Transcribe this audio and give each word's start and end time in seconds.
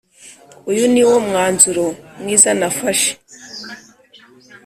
uyu 0.71 0.85
ni 0.93 1.03
wo 1.07 1.15
mwanzuro 1.27 1.85
mwiza 2.21 2.51
nafashe 2.59 3.11